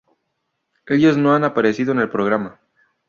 Ellos 0.87 1.15
no 1.15 1.35
han 1.35 1.43
aparecido 1.43 1.91
en 1.91 1.99
el 1.99 2.09
programa. 2.09 2.59